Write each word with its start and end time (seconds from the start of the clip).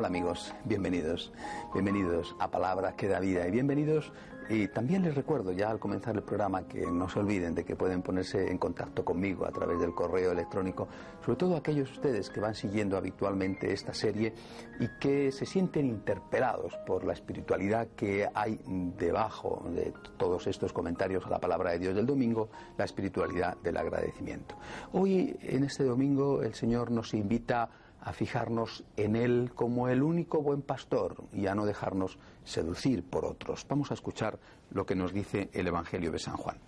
Hola 0.00 0.08
amigos, 0.08 0.54
bienvenidos, 0.64 1.30
bienvenidos 1.74 2.34
a 2.38 2.50
Palabra 2.50 2.96
que 2.96 3.06
da 3.06 3.20
vida. 3.20 3.46
Y 3.46 3.50
bienvenidos 3.50 4.10
y 4.48 4.66
también 4.68 5.02
les 5.02 5.14
recuerdo 5.14 5.52
ya 5.52 5.68
al 5.68 5.78
comenzar 5.78 6.16
el 6.16 6.22
programa 6.22 6.66
que 6.66 6.86
no 6.90 7.06
se 7.06 7.18
olviden 7.18 7.54
de 7.54 7.66
que 7.66 7.76
pueden 7.76 8.00
ponerse 8.00 8.50
en 8.50 8.56
contacto 8.56 9.04
conmigo 9.04 9.44
a 9.44 9.52
través 9.52 9.78
del 9.78 9.94
correo 9.94 10.32
electrónico, 10.32 10.88
sobre 11.22 11.36
todo 11.36 11.54
aquellos 11.54 11.90
ustedes 11.92 12.30
que 12.30 12.40
van 12.40 12.54
siguiendo 12.54 12.96
habitualmente 12.96 13.74
esta 13.74 13.92
serie 13.92 14.32
y 14.80 14.88
que 14.98 15.30
se 15.32 15.44
sienten 15.44 15.84
interpelados 15.84 16.78
por 16.86 17.04
la 17.04 17.12
espiritualidad 17.12 17.88
que 17.88 18.26
hay 18.32 18.58
debajo 18.96 19.62
de 19.74 19.92
todos 20.16 20.46
estos 20.46 20.72
comentarios 20.72 21.26
a 21.26 21.28
la 21.30 21.40
palabra 21.40 21.72
de 21.72 21.78
Dios 21.78 21.94
del 21.94 22.06
domingo, 22.06 22.48
la 22.78 22.86
espiritualidad 22.86 23.58
del 23.58 23.76
agradecimiento. 23.76 24.56
Hoy 24.92 25.36
en 25.42 25.64
este 25.64 25.84
domingo 25.84 26.42
el 26.42 26.54
Señor 26.54 26.90
nos 26.90 27.12
invita 27.12 27.64
a 27.64 27.68
fijarnos 28.12 28.84
en 28.96 29.16
Él 29.16 29.52
como 29.54 29.88
el 29.88 30.02
único 30.02 30.42
buen 30.42 30.62
pastor 30.62 31.24
y 31.32 31.46
a 31.46 31.54
no 31.54 31.66
dejarnos 31.66 32.18
seducir 32.44 33.04
por 33.04 33.24
otros. 33.24 33.66
Vamos 33.68 33.90
a 33.90 33.94
escuchar 33.94 34.38
lo 34.70 34.86
que 34.86 34.94
nos 34.94 35.12
dice 35.12 35.50
el 35.52 35.66
Evangelio 35.66 36.10
de 36.10 36.18
San 36.18 36.36
Juan. 36.36 36.58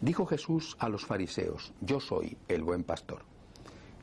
Dijo 0.00 0.26
Jesús 0.26 0.76
a 0.78 0.88
los 0.88 1.06
fariseos, 1.06 1.72
yo 1.80 2.00
soy 2.00 2.36
el 2.48 2.62
buen 2.62 2.84
pastor. 2.84 3.22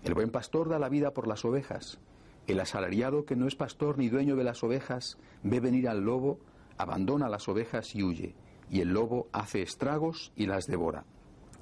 El 0.04 0.16
buen 0.16 0.32
pastor 0.32 0.68
da 0.68 0.80
la 0.80 0.90
vida 0.90 1.12
por 1.12 1.28
las 1.28 1.46
ovejas. 1.46 2.00
El 2.48 2.60
asalariado 2.60 3.26
que 3.26 3.36
no 3.36 3.48
es 3.48 3.56
pastor 3.56 3.98
ni 3.98 4.10
dueño 4.10 4.36
de 4.36 4.44
las 4.44 4.64
ovejas 4.64 5.18
ve 5.44 5.60
venir 5.60 5.88
al 5.88 6.02
lobo, 6.02 6.40
abandona 6.78 7.30
las 7.30 7.48
ovejas 7.48 7.96
y 7.96 8.04
huye, 8.04 8.36
y 8.70 8.82
el 8.82 8.90
lobo 8.90 9.28
hace 9.32 9.62
estragos 9.62 10.34
y 10.36 10.48
las 10.48 10.66
devora. 10.66 11.06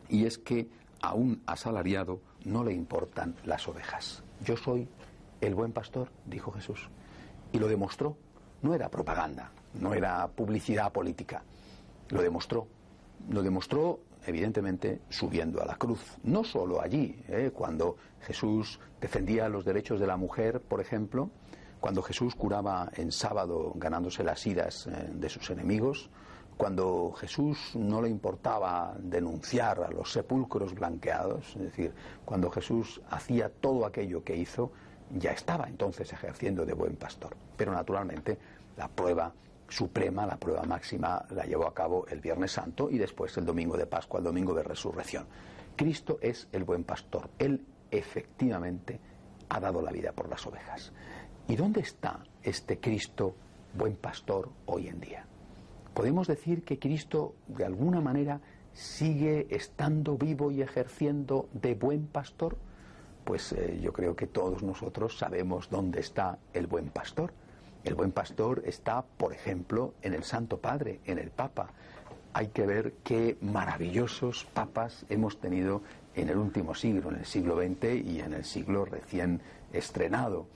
Y 0.10 0.26
es 0.26 0.38
que 0.38 0.70
a 1.02 1.14
un 1.14 1.42
asalariado 1.46 2.22
no 2.46 2.64
le 2.64 2.74
importan 2.74 3.36
las 3.46 3.68
ovejas. 3.68 4.24
Yo 4.44 4.58
soy 4.58 4.88
el 5.42 5.56
buen 5.56 5.74
pastor, 5.74 6.10
dijo 6.26 6.52
Jesús. 6.52 6.90
Y 7.52 7.60
lo 7.60 7.68
demostró. 7.68 8.18
No 8.62 8.76
era 8.76 8.90
propaganda, 8.90 9.52
no 9.74 9.94
era 9.94 10.28
publicidad 10.28 10.92
política. 10.92 11.44
Lo 12.10 12.22
demostró. 12.22 12.68
Lo 13.30 13.42
demostró, 13.42 14.02
evidentemente, 14.26 15.02
subiendo 15.10 15.62
a 15.62 15.66
la 15.66 15.76
cruz. 15.76 16.18
No 16.24 16.44
solo 16.44 16.82
allí, 16.82 17.24
¿eh? 17.28 17.52
cuando 17.54 17.98
Jesús 18.22 18.80
defendía 19.00 19.50
los 19.50 19.66
derechos 19.66 20.00
de 20.00 20.08
la 20.08 20.18
mujer, 20.18 20.62
por 20.62 20.80
ejemplo, 20.80 21.32
cuando 21.80 22.04
Jesús 22.04 22.36
curaba 22.36 22.92
en 22.96 23.12
sábado 23.12 23.74
ganándose 23.76 24.24
las 24.24 24.46
iras 24.46 24.86
eh, 24.86 25.10
de 25.12 25.30
sus 25.30 25.50
enemigos, 25.50 26.12
cuando 26.62 27.12
Jesús 27.14 27.72
no 27.74 28.04
le 28.04 28.08
importaba 28.08 28.94
denunciar 29.00 29.84
a 29.84 29.90
los 29.90 30.12
sepulcros 30.12 30.76
blanqueados, 30.76 31.56
es 31.56 31.64
decir, 31.64 31.92
cuando 32.24 32.52
Jesús 32.52 33.02
hacía 33.10 33.50
todo 33.50 33.84
aquello 33.84 34.24
que 34.24 34.36
hizo, 34.36 34.72
ya 35.10 35.32
estaba 35.32 35.68
entonces 35.68 36.14
ejerciendo 36.14 36.64
de 36.64 36.74
buen 36.74 36.98
pastor. 36.98 37.36
Pero 37.58 37.74
naturalmente 37.74 38.38
la 38.78 38.88
prueba 38.88 39.34
suprema, 39.68 40.28
la 40.28 40.38
prueba 40.38 40.62
máxima, 40.62 41.26
la 41.32 41.46
llevó 41.46 41.66
a 41.66 41.74
cabo 41.74 42.06
el 42.06 42.22
Viernes 42.22 42.52
Santo 42.52 42.92
y 42.92 43.00
después 43.00 43.36
el 43.38 43.46
domingo 43.48 43.76
de 43.76 43.88
Pascua, 43.88 44.20
el 44.20 44.26
domingo 44.26 44.54
de 44.54 44.62
resurrección. 44.62 45.26
Cristo 45.76 46.20
es 46.22 46.48
el 46.52 46.64
buen 46.64 46.84
pastor. 46.84 47.28
Él 47.40 47.66
efectivamente 47.90 49.00
ha 49.50 49.60
dado 49.60 49.82
la 49.82 49.90
vida 49.90 50.12
por 50.12 50.30
las 50.30 50.46
ovejas. 50.46 50.94
¿Y 51.48 51.56
dónde 51.56 51.80
está 51.80 52.20
este 52.44 52.80
Cristo 52.80 53.34
buen 53.74 53.96
pastor 53.96 54.52
hoy 54.68 54.90
en 54.90 55.00
día? 55.00 55.26
Podemos 56.02 56.26
decir 56.26 56.64
que 56.64 56.80
Cristo 56.80 57.36
de 57.46 57.64
alguna 57.64 58.02
manera 58.02 58.42
sigue 58.74 59.46
estando 59.52 60.18
vivo 60.18 60.50
y 60.50 60.64
ejerciendo 60.64 61.48
de 61.54 61.76
buen 61.76 62.08
pastor 62.08 62.58
pues 63.24 63.52
eh, 63.52 63.80
yo 63.84 63.94
creo 63.94 64.16
que 64.16 64.26
todos 64.26 64.64
nosotros 64.64 65.20
sabemos 65.20 65.70
dónde 65.70 66.00
está 66.00 66.40
el 66.56 66.66
buen 66.66 66.90
pastor. 66.90 67.32
El 67.84 67.94
buen 67.94 68.12
pastor 68.12 68.64
está, 68.66 69.04
por 69.04 69.32
ejemplo, 69.32 69.94
en 70.02 70.16
el 70.16 70.24
Santo 70.24 70.58
Padre, 70.58 71.02
en 71.06 71.20
el 71.20 71.30
Papa. 71.30 71.70
Hay 72.34 72.48
que 72.48 72.66
ver 72.66 72.94
qué 73.04 73.38
maravillosos 73.40 74.46
papas 74.56 75.06
hemos 75.08 75.40
tenido 75.40 75.84
en 76.16 76.30
el 76.30 76.38
último 76.38 76.74
siglo, 76.74 77.12
en 77.12 77.18
el 77.18 77.26
siglo 77.28 77.58
XX 77.58 78.04
y 78.04 78.22
en 78.22 78.34
el 78.34 78.44
siglo 78.44 78.86
recién 78.86 79.40
estrenado. 79.72 80.48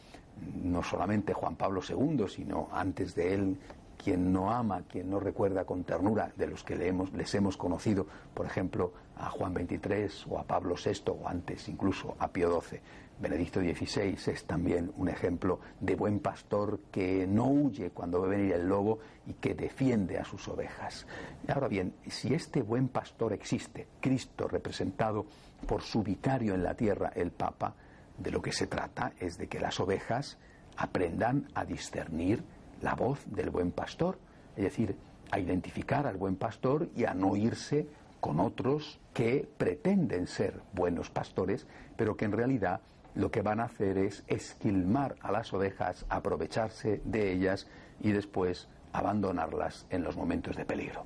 No 0.63 0.81
solamente 0.81 1.33
Juan 1.33 1.55
Pablo 1.55 1.81
II, 1.87 2.25
sino 2.29 2.67
antes 2.71 3.13
de 3.13 3.35
él 3.35 3.57
quien 3.97 4.31
no 4.31 4.51
ama, 4.51 4.83
quien 4.89 5.09
no 5.09 5.19
recuerda 5.19 5.65
con 5.65 5.83
ternura 5.83 6.31
de 6.35 6.47
los 6.47 6.63
que 6.63 6.75
le 6.75 6.87
hemos, 6.87 7.13
les 7.13 7.33
hemos 7.35 7.57
conocido, 7.57 8.05
por 8.33 8.45
ejemplo, 8.45 8.93
a 9.17 9.29
Juan 9.29 9.53
XXIII 9.53 10.29
o 10.29 10.39
a 10.39 10.43
Pablo 10.43 10.75
VI 10.75 11.11
o 11.11 11.27
antes 11.27 11.67
incluso 11.69 12.15
a 12.19 12.27
Pío 12.27 12.61
XII. 12.61 12.79
Benedicto 13.17 13.61
XVI 13.61 14.17
es 14.27 14.43
también 14.45 14.91
un 14.97 15.07
ejemplo 15.07 15.61
de 15.79 15.95
buen 15.95 16.19
pastor 16.19 16.79
que 16.91 17.25
no 17.25 17.47
huye 17.47 17.91
cuando 17.91 18.21
ve 18.21 18.35
venir 18.35 18.53
el 18.53 18.67
lobo 18.67 18.99
y 19.25 19.33
que 19.33 19.55
defiende 19.55 20.19
a 20.19 20.25
sus 20.25 20.47
ovejas. 20.49 21.07
Ahora 21.47 21.69
bien, 21.69 21.93
si 22.07 22.33
este 22.33 22.61
buen 22.61 22.89
pastor 22.89 23.31
existe, 23.31 23.87
Cristo 24.01 24.49
representado 24.49 25.25
por 25.65 25.81
su 25.81 26.03
vicario 26.03 26.55
en 26.55 26.63
la 26.63 26.75
tierra, 26.75 27.13
el 27.15 27.31
Papa, 27.31 27.73
de 28.17 28.31
lo 28.31 28.41
que 28.41 28.51
se 28.51 28.67
trata 28.67 29.13
es 29.19 29.37
de 29.37 29.47
que 29.47 29.61
las 29.61 29.79
ovejas 29.79 30.37
aprendan 30.77 31.47
a 31.53 31.63
discernir 31.63 32.43
la 32.81 32.95
voz 32.95 33.23
del 33.27 33.49
buen 33.49 33.71
pastor, 33.71 34.17
es 34.55 34.63
decir, 34.63 34.95
a 35.31 35.39
identificar 35.39 36.07
al 36.07 36.17
buen 36.17 36.35
pastor 36.35 36.89
y 36.95 37.05
a 37.05 37.13
no 37.13 37.35
irse 37.35 37.87
con 38.19 38.39
otros 38.39 38.99
que 39.13 39.47
pretenden 39.57 40.27
ser 40.27 40.61
buenos 40.73 41.09
pastores, 41.09 41.67
pero 41.95 42.15
que 42.15 42.25
en 42.25 42.31
realidad 42.31 42.81
lo 43.13 43.31
que 43.31 43.41
van 43.41 43.59
a 43.59 43.65
hacer 43.65 43.97
es 43.97 44.23
esquilmar 44.27 45.15
a 45.21 45.31
las 45.31 45.53
ovejas, 45.53 46.05
aprovecharse 46.09 47.01
de 47.05 47.31
ellas 47.31 47.67
y 48.01 48.11
después 48.11 48.67
abandonarlas 48.91 49.85
en 49.89 50.03
los 50.03 50.17
momentos 50.17 50.55
de 50.55 50.65
peligro. 50.65 51.05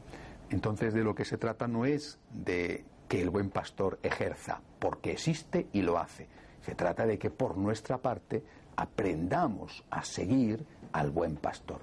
Entonces 0.50 0.94
de 0.94 1.03
lo 1.03 1.13
que 1.13 1.25
se 1.25 1.38
trata 1.38 1.68
no 1.68 1.85
es 1.85 2.19
de 2.31 2.84
que 3.08 3.22
el 3.22 3.29
buen 3.29 3.50
pastor 3.50 4.00
ejerza, 4.03 4.62
porque 4.79 5.12
existe 5.12 5.68
y 5.74 5.81
lo 5.81 5.97
hace. 6.00 6.28
Se 6.62 6.75
trata 6.75 7.06
de 7.06 7.18
que 7.18 7.29
por 7.29 7.58
nuestra 7.58 7.97
parte 7.97 8.44
aprendamos 8.75 9.84
a 9.90 10.03
seguir 10.03 10.66
al 10.91 11.11
buen 11.11 11.35
pastor. 11.35 11.79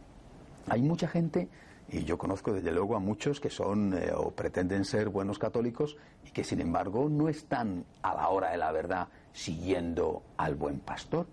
Hay 0.68 0.82
mucha 0.82 1.08
gente, 1.08 1.48
y 1.88 2.04
yo 2.04 2.18
conozco 2.18 2.52
desde 2.52 2.72
luego 2.72 2.96
a 2.96 3.00
muchos 3.00 3.40
que 3.40 3.50
son 3.50 3.94
eh, 3.94 4.12
o 4.14 4.30
pretenden 4.30 4.84
ser 4.84 5.08
buenos 5.08 5.38
católicos 5.38 5.96
y 6.26 6.30
que 6.30 6.44
sin 6.44 6.60
embargo 6.60 7.08
no 7.08 7.28
están 7.28 7.84
a 8.02 8.14
la 8.14 8.28
hora 8.28 8.50
de 8.50 8.56
la 8.56 8.72
verdad 8.72 9.08
siguiendo 9.32 10.22
al 10.36 10.54
buen 10.54 10.80
pastor 10.80 11.26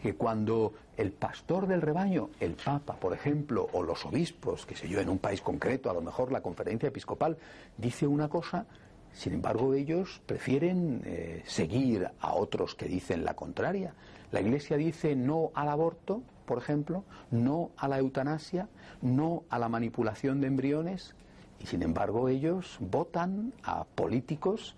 que 0.00 0.14
cuando 0.14 0.72
el 0.96 1.12
pastor 1.12 1.66
del 1.66 1.82
rebaño, 1.82 2.30
el 2.40 2.54
Papa, 2.54 2.96
por 2.96 3.12
ejemplo, 3.12 3.68
o 3.72 3.82
los 3.82 4.06
obispos, 4.06 4.64
que 4.64 4.74
sé 4.74 4.88
yo, 4.88 4.98
en 5.00 5.10
un 5.10 5.18
país 5.18 5.42
concreto, 5.42 5.90
a 5.90 5.94
lo 5.94 6.00
mejor 6.00 6.32
la 6.32 6.40
conferencia 6.40 6.88
episcopal, 6.88 7.36
dice 7.76 8.06
una 8.06 8.28
cosa, 8.28 8.64
sin 9.12 9.34
embargo, 9.34 9.74
ellos 9.74 10.22
prefieren 10.24 11.02
eh, 11.04 11.42
seguir 11.46 12.08
a 12.20 12.34
otros 12.34 12.74
que 12.74 12.86
dicen 12.86 13.24
la 13.24 13.34
contraria. 13.34 13.92
La 14.32 14.40
Iglesia 14.40 14.76
dice 14.76 15.16
no 15.16 15.50
al 15.54 15.68
aborto, 15.68 16.22
por 16.50 16.58
ejemplo, 16.58 17.04
no 17.30 17.70
a 17.76 17.86
la 17.86 17.98
eutanasia, 18.00 18.68
no 19.02 19.44
a 19.50 19.58
la 19.60 19.68
manipulación 19.68 20.40
de 20.40 20.48
embriones, 20.48 21.14
y 21.60 21.66
sin 21.66 21.80
embargo 21.80 22.28
ellos 22.28 22.76
votan 22.80 23.52
a 23.62 23.84
políticos 23.84 24.74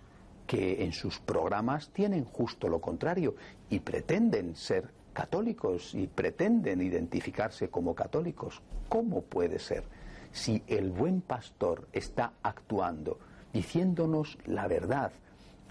que 0.46 0.84
en 0.84 0.92
sus 0.92 1.18
programas 1.18 1.88
tienen 1.88 2.26
justo 2.26 2.68
lo 2.68 2.82
contrario 2.82 3.36
y 3.70 3.78
pretenden 3.80 4.54
ser 4.54 4.90
católicos 5.14 5.94
y 5.94 6.08
pretenden 6.08 6.82
identificarse 6.82 7.70
como 7.70 7.94
católicos. 7.94 8.60
¿Cómo 8.90 9.22
puede 9.22 9.58
ser 9.58 9.84
si 10.30 10.62
el 10.66 10.90
buen 10.90 11.22
pastor 11.22 11.88
está 11.94 12.34
actuando 12.42 13.18
diciéndonos 13.54 14.36
la 14.44 14.68
verdad, 14.68 15.12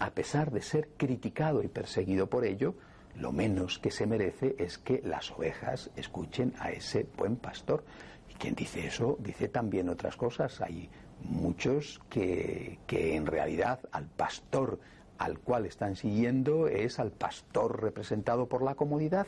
a 0.00 0.10
pesar 0.10 0.50
de 0.50 0.62
ser 0.62 0.88
criticado 0.96 1.62
y 1.62 1.68
perseguido 1.68 2.26
por 2.26 2.44
ello, 2.44 2.74
lo 3.16 3.32
menos 3.32 3.78
que 3.78 3.90
se 3.90 4.06
merece 4.06 4.56
es 4.58 4.78
que 4.78 5.02
las 5.04 5.30
ovejas 5.30 5.90
escuchen 5.96 6.54
a 6.58 6.70
ese 6.70 7.06
buen 7.16 7.36
pastor. 7.36 7.84
Y 8.30 8.34
quien 8.34 8.54
dice 8.54 8.86
eso 8.86 9.16
dice 9.20 9.48
también 9.48 9.88
otras 9.88 10.16
cosas. 10.16 10.60
Hay 10.60 10.88
muchos 11.24 12.00
que, 12.08 12.78
que 12.86 13.16
en 13.16 13.26
realidad 13.26 13.80
al 13.92 14.06
pastor 14.06 14.80
al 15.18 15.38
cual 15.38 15.66
están 15.66 15.94
siguiendo 15.94 16.66
es 16.66 16.98
al 16.98 17.12
pastor 17.12 17.80
representado 17.80 18.46
por 18.46 18.62
la 18.62 18.74
comodidad, 18.74 19.26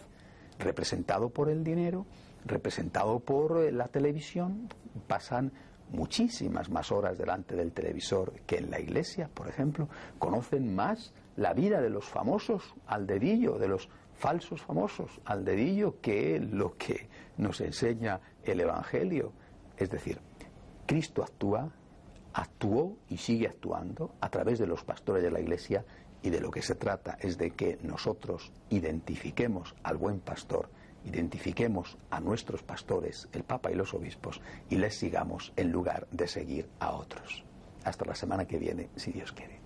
representado 0.58 1.30
por 1.30 1.50
el 1.50 1.62
dinero, 1.62 2.06
representado 2.44 3.20
por 3.20 3.72
la 3.72 3.86
televisión, 3.88 4.68
pasan 5.06 5.52
muchísimas 5.94 6.70
más 6.70 6.92
horas 6.92 7.16
delante 7.16 7.56
del 7.56 7.72
televisor 7.72 8.32
que 8.46 8.58
en 8.58 8.70
la 8.70 8.80
iglesia, 8.80 9.30
por 9.32 9.48
ejemplo, 9.48 9.88
conocen 10.18 10.74
más 10.74 11.14
la 11.36 11.54
vida 11.54 11.80
de 11.80 11.90
los 11.90 12.04
famosos 12.04 12.74
al 12.86 13.06
dedillo, 13.06 13.58
de 13.58 13.68
los 13.68 13.88
falsos 14.14 14.62
famosos 14.62 15.20
al 15.24 15.44
dedillo, 15.44 16.00
que 16.00 16.38
lo 16.38 16.76
que 16.76 17.08
nos 17.36 17.60
enseña 17.60 18.20
el 18.44 18.60
Evangelio. 18.60 19.32
Es 19.76 19.90
decir, 19.90 20.20
Cristo 20.86 21.22
actúa, 21.22 21.72
actuó 22.32 22.96
y 23.08 23.16
sigue 23.16 23.48
actuando 23.48 24.14
a 24.20 24.28
través 24.28 24.58
de 24.58 24.66
los 24.66 24.84
pastores 24.84 25.22
de 25.22 25.30
la 25.30 25.40
iglesia 25.40 25.84
y 26.22 26.30
de 26.30 26.40
lo 26.40 26.50
que 26.50 26.62
se 26.62 26.74
trata 26.74 27.18
es 27.20 27.36
de 27.38 27.50
que 27.50 27.78
nosotros 27.82 28.52
identifiquemos 28.70 29.74
al 29.82 29.98
buen 29.98 30.20
pastor 30.20 30.70
identifiquemos 31.04 31.96
a 32.10 32.20
nuestros 32.20 32.62
pastores, 32.62 33.28
el 33.32 33.44
Papa 33.44 33.70
y 33.70 33.74
los 33.74 33.94
obispos, 33.94 34.40
y 34.70 34.76
les 34.76 34.94
sigamos 34.94 35.52
en 35.56 35.70
lugar 35.70 36.06
de 36.10 36.28
seguir 36.28 36.68
a 36.80 36.92
otros. 36.92 37.44
Hasta 37.84 38.04
la 38.04 38.14
semana 38.14 38.46
que 38.46 38.58
viene, 38.58 38.88
si 38.96 39.12
Dios 39.12 39.32
quiere. 39.32 39.60